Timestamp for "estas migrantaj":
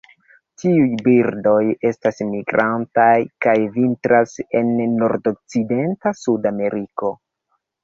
1.89-3.11